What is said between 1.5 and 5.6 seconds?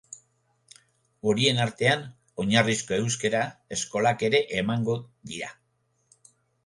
artean oinarrizko euskara eskolak ere emango dira.